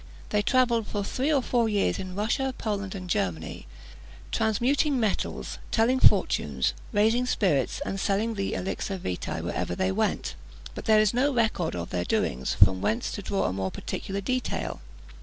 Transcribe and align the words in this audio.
They 0.29 0.41
travelled 0.41 0.87
for 0.87 1.03
three 1.03 1.31
or 1.31 1.43
four 1.43 1.69
years 1.69 1.99
in 1.99 2.15
Russia, 2.15 2.55
Poland, 2.57 2.95
and 2.95 3.07
Germany, 3.07 3.67
transmuting 4.31 4.99
metals, 4.99 5.59
telling 5.69 5.99
fortunes, 5.99 6.73
raising 6.91 7.27
spirits, 7.27 7.81
and 7.85 7.99
selling 7.99 8.33
the 8.33 8.55
elixir 8.55 8.97
vitæ 8.97 9.43
wherever 9.43 9.75
they 9.75 9.91
went; 9.91 10.33
but 10.73 10.85
there 10.85 10.99
is 11.01 11.13
no 11.13 11.31
record 11.31 11.75
of 11.75 11.91
their 11.91 12.03
doings 12.03 12.55
from 12.55 12.81
whence 12.81 13.11
to 13.11 13.21
draw 13.21 13.45
a 13.45 13.53
more 13.53 13.69
particular 13.69 14.21
detail. 14.21 14.81